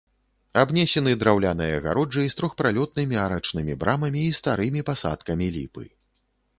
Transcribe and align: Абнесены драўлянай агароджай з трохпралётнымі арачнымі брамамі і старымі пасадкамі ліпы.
Абнесены 0.61 1.11
драўлянай 1.23 1.75
агароджай 1.81 2.27
з 2.35 2.39
трохпралётнымі 2.41 3.21
арачнымі 3.27 3.73
брамамі 3.85 4.21
і 4.33 4.37
старымі 4.43 4.81
пасадкамі 4.93 5.47
ліпы. 5.57 5.83